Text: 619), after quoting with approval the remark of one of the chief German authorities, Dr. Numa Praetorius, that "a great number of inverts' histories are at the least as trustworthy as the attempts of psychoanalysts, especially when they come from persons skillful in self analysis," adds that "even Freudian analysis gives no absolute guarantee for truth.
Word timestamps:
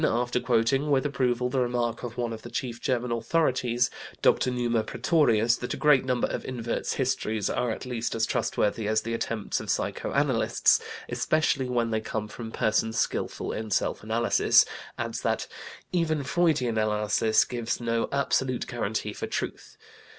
619), 0.01 0.23
after 0.27 0.39
quoting 0.39 0.89
with 0.89 1.05
approval 1.05 1.47
the 1.49 1.59
remark 1.59 2.01
of 2.01 2.17
one 2.17 2.33
of 2.33 2.41
the 2.41 2.49
chief 2.49 2.81
German 2.81 3.11
authorities, 3.11 3.91
Dr. 4.23 4.49
Numa 4.49 4.81
Praetorius, 4.83 5.57
that 5.57 5.75
"a 5.75 5.77
great 5.77 6.05
number 6.05 6.25
of 6.27 6.43
inverts' 6.43 6.93
histories 6.93 7.51
are 7.51 7.69
at 7.69 7.81
the 7.81 7.89
least 7.89 8.15
as 8.15 8.25
trustworthy 8.25 8.87
as 8.87 9.03
the 9.03 9.13
attempts 9.13 9.59
of 9.59 9.69
psychoanalysts, 9.69 10.79
especially 11.07 11.69
when 11.69 11.91
they 11.91 12.01
come 12.01 12.27
from 12.27 12.51
persons 12.51 12.97
skillful 12.97 13.51
in 13.51 13.69
self 13.69 14.01
analysis," 14.01 14.65
adds 14.97 15.21
that 15.21 15.45
"even 15.91 16.23
Freudian 16.23 16.79
analysis 16.79 17.45
gives 17.45 17.79
no 17.79 18.09
absolute 18.11 18.65
guarantee 18.65 19.13
for 19.13 19.27
truth. 19.27 19.77